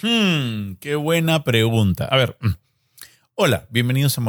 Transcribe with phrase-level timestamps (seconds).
[0.00, 2.04] Hmm, qué buena pregunta.
[2.04, 2.52] A ver, mm.
[3.34, 4.22] hola, bienvenidos a,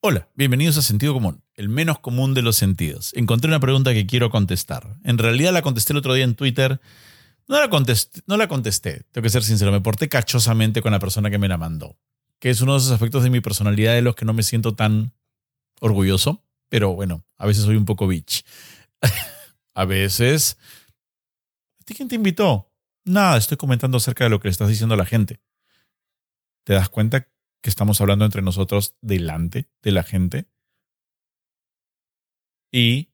[0.00, 3.12] Hola, bienvenidos a Sentido Común, el menos común de los sentidos.
[3.14, 4.96] Encontré una pregunta que quiero contestar.
[5.02, 6.80] En realidad la contesté el otro día en Twitter.
[7.48, 11.00] No la contesté, no la contesté, tengo que ser sincero, me porté cachosamente con la
[11.00, 11.98] persona que me la mandó,
[12.38, 14.74] que es uno de esos aspectos de mi personalidad de los que no me siento
[14.74, 15.12] tan
[15.80, 18.44] orgulloso, pero bueno, a veces soy un poco bitch.
[19.74, 20.56] a veces...
[21.84, 22.70] quién te invitó?
[23.04, 25.40] Nada, estoy comentando acerca de lo que le estás diciendo a la gente.
[26.64, 27.28] ¿Te das cuenta
[27.60, 30.48] que estamos hablando entre nosotros delante de la gente?
[32.72, 33.10] Y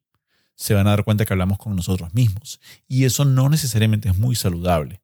[0.55, 2.61] se van a dar cuenta que hablamos con nosotros mismos.
[2.87, 5.01] Y eso no necesariamente es muy saludable.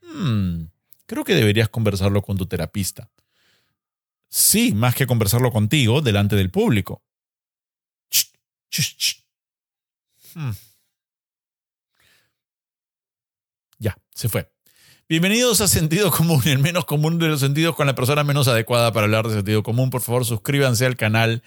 [0.00, 0.64] Hmm,
[1.06, 3.10] creo que deberías conversarlo con tu terapista.
[4.28, 7.02] Sí, más que conversarlo contigo delante del público.
[10.34, 10.52] Hmm.
[13.78, 14.50] Ya, se fue.
[15.08, 18.92] Bienvenidos a Sentido Común, el menos común de los sentidos con la persona menos adecuada
[18.92, 19.90] para hablar de sentido común.
[19.90, 21.42] Por favor, suscríbanse al canal.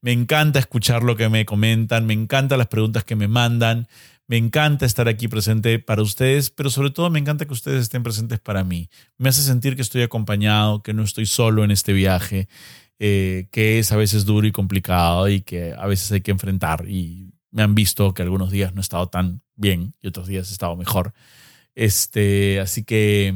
[0.00, 3.88] Me encanta escuchar lo que me comentan, me encantan las preguntas que me mandan,
[4.28, 8.04] me encanta estar aquí presente para ustedes, pero sobre todo me encanta que ustedes estén
[8.04, 8.88] presentes para mí.
[9.16, 12.48] Me hace sentir que estoy acompañado, que no estoy solo en este viaje,
[13.00, 16.88] eh, que es a veces duro y complicado y que a veces hay que enfrentar.
[16.88, 20.50] Y me han visto que algunos días no he estado tan bien y otros días
[20.50, 21.14] he estado mejor.
[21.78, 23.32] Este, así que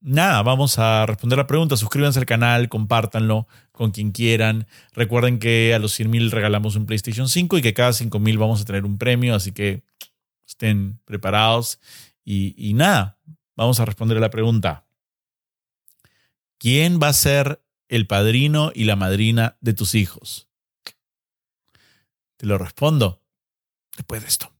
[0.00, 1.76] nada, vamos a responder la pregunta.
[1.76, 4.66] Suscríbanse al canal, compártanlo con quien quieran.
[4.92, 8.64] Recuerden que a los 100.000 regalamos un PlayStation 5 y que cada 5.000 vamos a
[8.64, 9.84] tener un premio, así que
[10.44, 11.78] estén preparados.
[12.24, 13.20] Y, y nada,
[13.54, 14.84] vamos a responder a la pregunta.
[16.58, 20.48] ¿Quién va a ser el padrino y la madrina de tus hijos?
[22.36, 23.22] Te lo respondo
[23.96, 24.53] después de esto.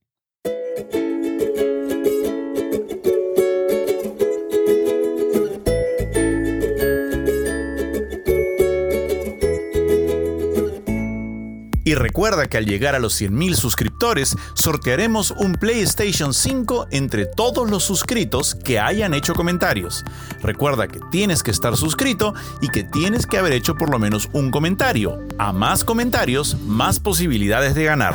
[11.94, 17.84] Recuerda que al llegar a los 100.000 suscriptores, sortearemos un PlayStation 5 entre todos los
[17.84, 20.04] suscritos que hayan hecho comentarios.
[20.43, 24.28] Recuerda que tienes que estar suscrito y que tienes que haber hecho por lo menos
[24.33, 25.21] un comentario.
[25.38, 28.15] A más comentarios, más posibilidades de ganar.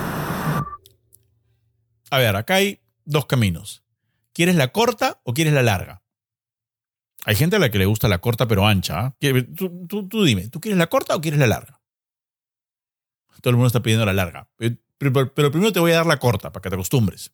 [2.11, 3.83] A ver, acá hay dos caminos.
[4.33, 6.01] ¿Quieres la corta o quieres la larga?
[7.25, 8.99] Hay gente a la que le gusta la corta pero ancha.
[8.99, 9.15] ¿ah?
[9.55, 11.78] Tú, tú dime, ¿tú quieres la corta o quieres la larga?
[13.41, 14.49] Todo el mundo está pidiendo la larga.
[14.97, 17.33] Pero, primero te voy a dar la corta para que te acostumbres.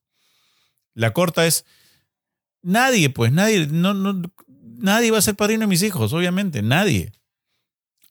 [0.93, 1.66] La corta es,
[2.61, 7.11] nadie, pues nadie, no, no, nadie va a ser padrino de mis hijos, obviamente, nadie.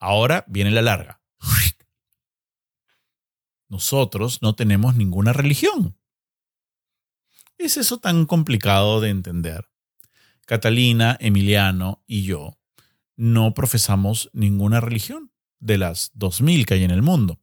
[0.00, 1.21] Ahora viene la larga.
[3.69, 5.97] Nosotros no tenemos ninguna religión.
[7.56, 9.69] ¿Es eso tan complicado de entender?
[10.47, 12.59] Catalina, Emiliano y yo
[13.16, 15.31] no profesamos ninguna religión
[15.61, 17.41] de las 2000 que hay en el mundo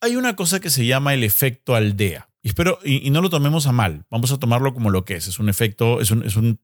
[0.00, 2.28] hay una cosa que se llama el efecto aldea.
[2.42, 5.26] Y, espero, y, no lo tomemos a mal, vamos a tomarlo como lo que es.
[5.26, 6.58] Es un efecto, es un, es un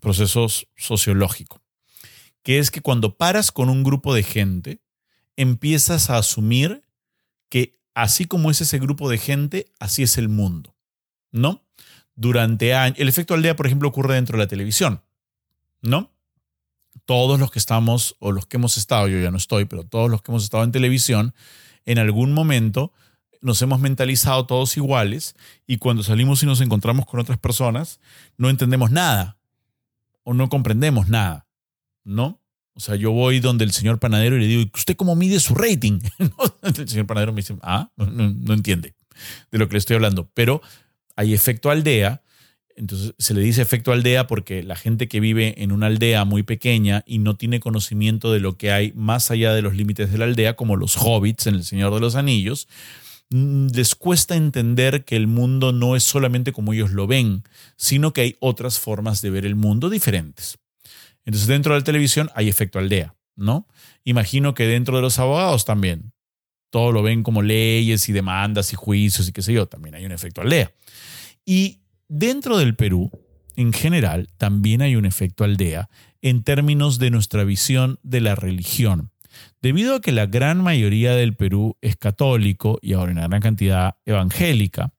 [0.00, 0.46] proceso
[0.76, 1.60] sociológico.
[2.42, 4.80] Que es que cuando paras con un grupo de gente,
[5.36, 6.82] empiezas a asumir
[7.48, 10.74] que así como es ese grupo de gente, así es el mundo.
[11.30, 11.62] ¿No?
[12.14, 12.98] Durante años.
[12.98, 15.02] El efecto aldea, por ejemplo, ocurre dentro de la televisión.
[15.82, 16.10] ¿No?
[17.04, 20.10] Todos los que estamos, o los que hemos estado, yo ya no estoy, pero todos
[20.10, 21.34] los que hemos estado en televisión,
[21.84, 22.92] en algún momento
[23.40, 25.34] nos hemos mentalizado todos iguales
[25.66, 28.00] y cuando salimos y nos encontramos con otras personas,
[28.36, 29.36] no entendemos nada
[30.22, 31.48] o no comprendemos nada,
[32.04, 32.40] ¿no?
[32.74, 35.54] O sea, yo voy donde el señor panadero y le digo, ¿usted cómo mide su
[35.54, 36.00] rating?
[36.62, 38.94] el señor panadero me dice, ah, no, no entiende
[39.50, 40.30] de lo que le estoy hablando.
[40.32, 40.62] Pero
[41.16, 42.22] hay efecto aldea
[42.76, 46.42] entonces se le dice efecto aldea porque la gente que vive en una aldea muy
[46.42, 50.18] pequeña y no tiene conocimiento de lo que hay más allá de los límites de
[50.18, 52.68] la aldea, como los hobbits en El Señor de los Anillos,
[53.30, 57.44] mm, les cuesta entender que el mundo no es solamente como ellos lo ven,
[57.76, 60.58] sino que hay otras formas de ver el mundo diferentes.
[61.24, 63.66] Entonces dentro de la televisión hay efecto aldea, ¿no?
[64.04, 66.12] Imagino que dentro de los abogados también.
[66.70, 70.06] Todo lo ven como leyes y demandas y juicios y qué sé yo, también hay
[70.06, 70.72] un efecto aldea.
[71.44, 71.81] Y
[72.14, 73.10] Dentro del Perú,
[73.56, 75.88] en general, también hay un efecto aldea
[76.20, 79.12] en términos de nuestra visión de la religión.
[79.62, 83.96] Debido a que la gran mayoría del Perú es católico y ahora una gran cantidad
[84.04, 84.92] evangélica,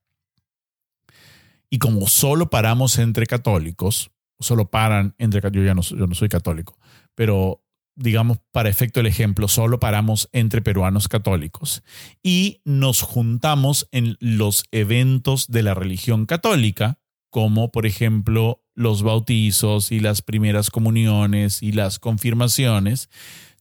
[1.70, 4.10] y como solo paramos entre católicos,
[4.40, 6.80] solo paran entre yo ya no, yo no soy católico,
[7.14, 7.64] pero
[7.96, 11.84] digamos, para efecto del ejemplo, solo paramos entre peruanos católicos
[12.24, 16.98] y nos juntamos en los eventos de la religión católica,
[17.34, 23.10] como por ejemplo los bautizos y las primeras comuniones y las confirmaciones,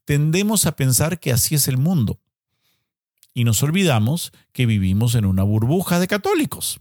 [0.04, 2.20] tendemos a pensar que así es el mundo.
[3.32, 6.80] Y nos olvidamos que vivimos en una burbuja de católicos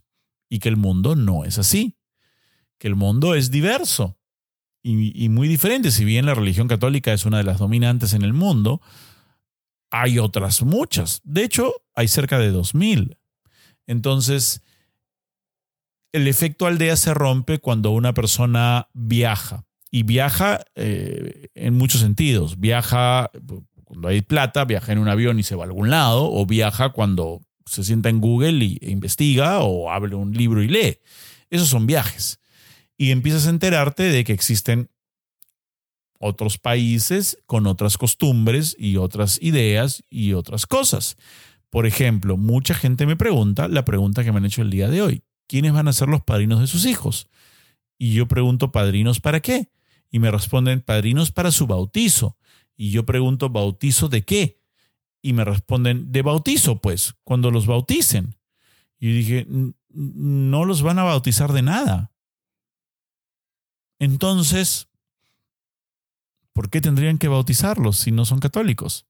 [0.49, 1.95] y que el mundo no es así,
[2.77, 4.17] que el mundo es diverso
[4.83, 5.91] y, muy diferente.
[5.91, 8.81] Si bien la religión católica es una de las dominantes en el mundo,
[9.91, 11.21] hay otras muchas.
[11.23, 13.17] De hecho, hay cerca de 2.000.
[13.88, 14.61] Entonces,
[16.13, 19.65] el efecto aldea se rompe cuando una persona viaja.
[19.89, 22.59] Y viaja eh, en muchos sentidos.
[22.59, 23.29] Viaja
[23.83, 26.89] cuando hay plata, viaja en un avión y se va a algún lado, o viaja
[26.89, 30.99] cuando se sienta en Google y, e investiga, o abre un libro y lee.
[31.49, 32.39] Esos son viajes.
[32.97, 34.89] Y empiezas a enterarte de que existen
[36.19, 41.17] otros países con otras costumbres y otras ideas y otras cosas.
[41.69, 45.01] Por ejemplo, mucha gente me pregunta la pregunta que me han hecho el día de
[45.01, 45.23] hoy.
[45.51, 47.27] ¿Quiénes van a ser los padrinos de sus hijos?
[47.98, 49.69] Y yo pregunto, ¿padrinos para qué?
[50.09, 52.38] Y me responden, padrinos para su bautizo.
[52.77, 54.62] Y yo pregunto, ¿bautizo de qué?
[55.21, 58.38] Y me responden, de bautizo, pues, cuando los bauticen.
[58.98, 59.45] Y dije,
[59.89, 62.13] no los van a bautizar de nada.
[64.00, 64.88] Entonces,
[66.53, 69.06] ¿por qué tendrían que bautizarlos si no son católicos?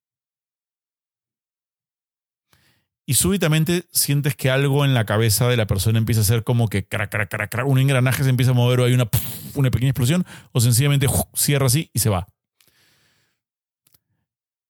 [3.11, 6.69] Y súbitamente sientes que algo en la cabeza de la persona empieza a ser como
[6.69, 9.09] que crack, crack, crack, crack, un engranaje se empieza a mover o hay una,
[9.53, 12.25] una pequeña explosión o sencillamente cierra así y se va.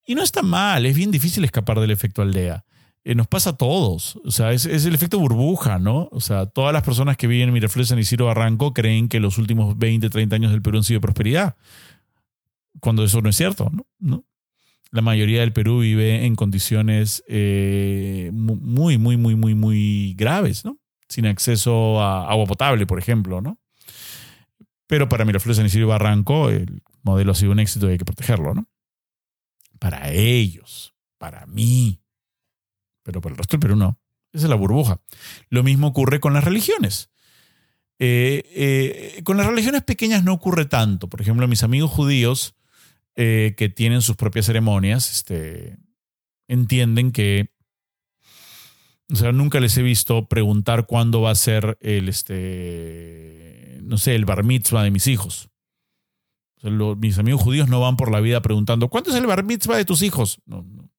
[0.07, 2.65] Y no está mal, es bien difícil escapar del efecto aldea.
[3.03, 4.15] Eh, nos pasa a todos.
[4.25, 6.09] O sea, es, el efecto burbuja, ¿no?
[6.11, 9.37] O sea, todas las personas que viven en Miraflores, y Ciro Barranco creen que los
[9.37, 11.57] últimos 20, 30 años del Perú han sido de prosperidad
[12.79, 14.25] cuando eso no es cierto, ¿no?
[14.91, 20.77] La mayoría del Perú vive en condiciones eh, muy, muy, muy, muy, muy graves, ¿no?
[21.07, 23.57] Sin acceso a agua potable, por ejemplo, ¿no?
[24.87, 28.05] Pero para Miraflores, San Isidro Barranco, el modelo ha sido un éxito y hay que
[28.05, 28.67] protegerlo, ¿no?
[29.79, 32.01] Para ellos, para mí,
[33.03, 33.97] pero para el resto del Perú no.
[34.33, 35.01] Esa es la burbuja.
[35.49, 37.09] Lo mismo ocurre con las religiones.
[37.99, 41.07] Eh, eh, con las religiones pequeñas no ocurre tanto.
[41.07, 42.55] Por ejemplo, mis amigos judíos
[43.15, 45.77] eh, que tienen sus propias ceremonias, este,
[46.47, 47.51] entienden que,
[49.11, 54.15] o sea, nunca les he visto preguntar cuándo va a ser el, este, no sé,
[54.15, 55.49] el bar mitzvah de mis hijos.
[56.97, 59.85] mis amigos judíos no van por la vida preguntando, ¿cuándo es el bar mitzvah de
[59.85, 60.39] tus hijos?
[60.45, 60.89] No, no,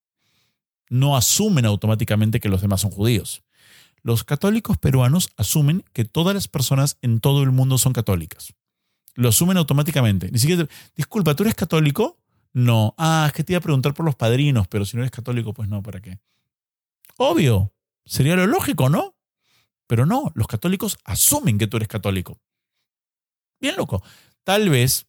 [0.91, 3.43] no asumen automáticamente que los demás son judíos.
[4.03, 8.53] Los católicos peruanos asumen que todas las personas en todo el mundo son católicas.
[9.15, 10.31] Lo asumen automáticamente.
[10.31, 10.67] Ni siquiera,
[10.97, 12.19] disculpa, ¿tú eres católico?
[12.53, 12.95] No.
[12.99, 15.53] Ah, es que te iba a preguntar por los padrinos, pero si no eres católico,
[15.53, 16.19] pues no, ¿para qué?
[17.17, 17.73] Obvio.
[18.05, 19.15] Sería lo lógico, ¿no?
[19.87, 22.41] Pero no, los católicos asumen que tú eres católico.
[23.61, 24.03] Bien loco.
[24.43, 25.07] Tal vez,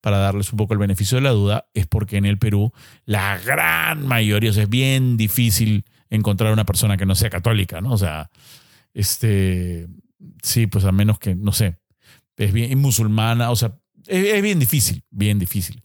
[0.00, 2.72] para darles un poco el beneficio de la duda, es porque en el Perú
[3.04, 7.80] la gran mayoría, o sea, es bien difícil encontrar una persona que no sea católica,
[7.80, 7.92] ¿no?
[7.92, 8.30] O sea,
[8.94, 9.88] este,
[10.42, 11.78] sí, pues a menos que, no sé,
[12.36, 15.82] es bien musulmana, o sea, es, bien difícil, bien difícil.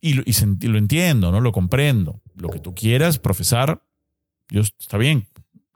[0.00, 0.22] Y, lo,
[0.62, 1.40] lo entiendo, ¿no?
[1.40, 2.22] Lo comprendo.
[2.34, 3.82] Lo que tú quieras profesar,
[4.48, 5.26] yo está bien,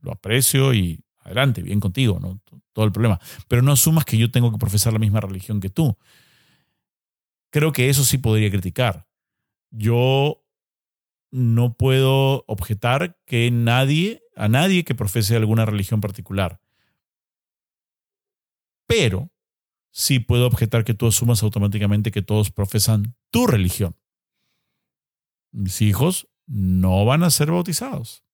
[0.01, 2.41] lo aprecio y adelante, bien contigo, ¿no?
[2.73, 3.21] Todo el problema.
[3.49, 5.97] Pero no asumas que yo tengo que profesar la misma religión que tú.
[7.51, 9.07] Creo que eso sí podría criticar.
[9.71, 10.45] Yo
[11.31, 16.61] no puedo objetar que nadie, a nadie que profese alguna religión particular.
[18.87, 19.32] Pero
[19.93, 23.95] sí puedo objetar que tú asumas automáticamente que todos profesan tu religión.
[25.53, 28.25] Mis hijos no van a ser bautizados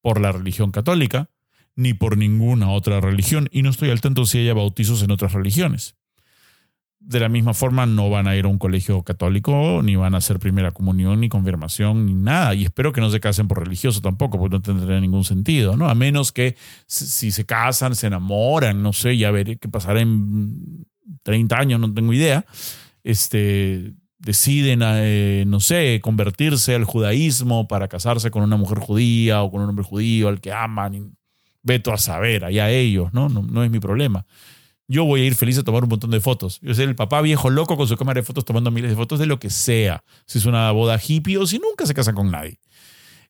[0.00, 1.28] por la religión católica
[1.74, 5.32] ni por ninguna otra religión y no estoy al tanto si haya bautizos en otras
[5.32, 5.96] religiones
[7.00, 10.18] de la misma forma no van a ir a un colegio católico, ni van a
[10.18, 12.54] hacer primera comunión, ni confirmación, ni nada.
[12.54, 15.88] Y espero que no se casen por religioso tampoco, porque no tendría ningún sentido, ¿no?
[15.88, 20.86] A menos que si se casan, se enamoran, no sé, ya veré qué pasará en
[21.22, 22.44] 30 años, no tengo idea.
[23.02, 29.50] Este, deciden, eh, no sé, convertirse al judaísmo para casarse con una mujer judía o
[29.50, 31.16] con un hombre judío al que aman.
[31.62, 33.28] Veto a saber, allá ellos, ¿no?
[33.28, 34.26] No, no es mi problema
[34.90, 36.58] yo voy a ir feliz a tomar un montón de fotos.
[36.62, 39.20] Yo soy el papá viejo loco con su cámara de fotos tomando miles de fotos
[39.20, 40.02] de lo que sea.
[40.26, 42.58] Si es una boda hippie o si nunca se casan con nadie.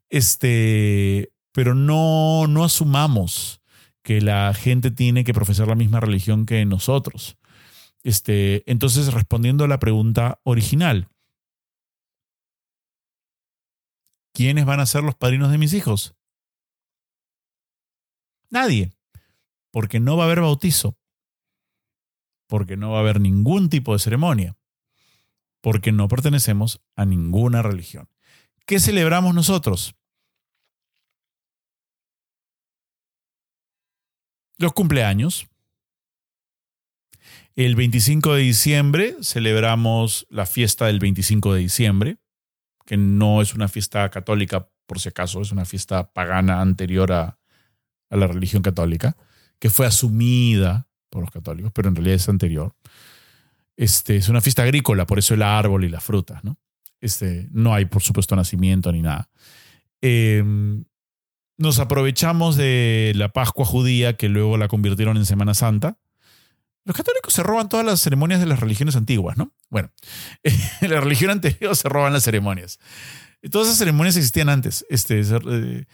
[0.08, 3.60] Este, pero no, no asumamos
[4.02, 7.36] que la gente tiene que profesar la misma religión que nosotros.
[8.02, 11.08] Este, entonces, respondiendo a la pregunta original,
[14.32, 16.14] ¿quiénes van a ser los padrinos de mis hijos?
[18.48, 18.92] Nadie,
[19.70, 20.96] porque no va a haber bautizo
[22.50, 24.57] porque no va a haber ningún tipo de ceremonia,
[25.62, 28.11] porque no pertenecemos a ninguna religión.
[28.66, 29.95] ¿Qué celebramos nosotros?
[34.59, 35.47] Los cumpleaños.
[37.54, 42.19] El 25 de diciembre celebramos la fiesta del 25 de diciembre,
[42.85, 47.38] que no es una fiesta católica, por si acaso, es una fiesta pagana anterior a,
[48.11, 49.16] la religión católica,
[49.61, 52.74] que fue asumida por los católicos, pero en realidad es anterior.
[53.76, 56.58] Este, es una fiesta agrícola, por eso el árbol y las frutas, ¿no?
[57.00, 59.30] Este, no hay, por supuesto, nacimiento ni nada.
[60.00, 60.84] Em,
[61.56, 65.98] nos aprovechamos de la Pascua judía, que luego la convirtieron en Semana Santa.
[66.84, 69.52] Los católicos se roban todas las ceremonias de las religiones antiguas, ¿no?
[69.68, 69.90] Bueno,
[70.42, 72.78] en la religión anterior se roban las ceremonias.
[73.50, 75.84] Todas esas ceremonias existían antes, este, eh,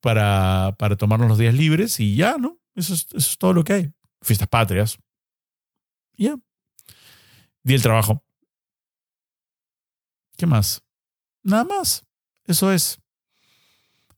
[0.00, 2.58] para, para tomarnos los días libres y ya, ¿no?
[2.74, 3.92] Eso es, todo lo que hay.
[4.22, 4.98] Fiestas patrias.
[6.16, 6.36] Ya.
[7.62, 8.24] Día del trabajo.
[10.36, 10.82] ¿Qué más?
[11.42, 12.06] Nada más.
[12.46, 13.00] Eso es.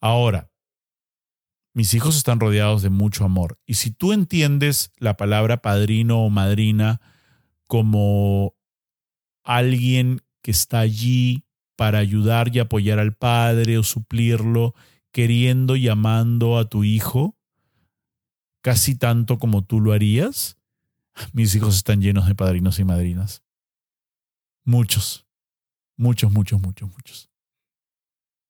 [0.00, 0.50] Ahora,
[1.73, 3.58] mis hijos están rodeados de mucho amor.
[3.66, 7.00] Y si tú entiendes la palabra padrino o madrina
[7.66, 8.54] como
[9.42, 11.44] alguien que está allí
[11.76, 14.75] para ayudar y apoyar al padre o suplirlo,
[15.11, 17.37] queriendo y amando a tu hijo,
[18.64, 20.56] casi tanto como tú lo harías,
[21.35, 23.42] mis hijos están llenos de padrinos y madrinas.
[24.64, 25.26] Muchos,
[25.99, 27.30] muchos, muchos, muchos, muchos.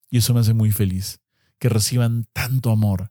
[0.08, 1.20] Y eso me hace muy feliz,
[1.58, 3.10] que reciban tanto amor,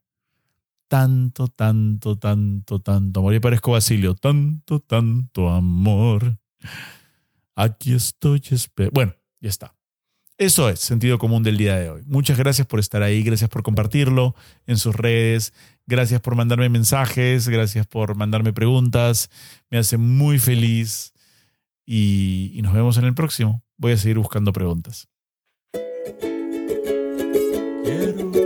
[0.88, 3.34] tanto, tanto, tanto, tanto amor.
[3.34, 6.40] Y parezco Basilio, tanto, tanto amor.
[7.54, 8.42] Aquí estoy.
[8.94, 9.76] Bueno, ya está.
[10.38, 12.02] Eso es sentido común del día de hoy.
[12.06, 14.36] Muchas gracias por estar ahí, gracias por compartirlo
[14.66, 15.54] en sus redes,
[15.86, 19.30] gracias por mandarme mensajes, gracias por mandarme preguntas.
[19.70, 21.14] Me hace muy feliz
[21.86, 23.64] y, nos vemos en el próximo.
[23.78, 25.08] Voy a seguir buscando preguntas.
[27.84, 28.43] Quiero.